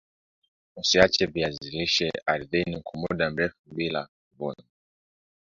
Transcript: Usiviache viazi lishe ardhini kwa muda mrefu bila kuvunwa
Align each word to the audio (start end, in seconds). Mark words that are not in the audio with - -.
Usiviache 0.75 1.25
viazi 1.25 1.69
lishe 1.71 2.11
ardhini 2.25 2.81
kwa 2.81 2.99
muda 2.99 3.29
mrefu 3.31 3.57
bila 3.65 4.07
kuvunwa 4.29 4.65